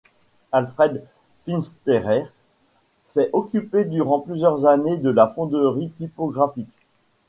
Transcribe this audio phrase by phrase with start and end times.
[0.51, 1.05] Alfred
[1.45, 2.25] Finsterer
[3.05, 6.73] s'est occupé durant plusieurs années de la fonderie typographique.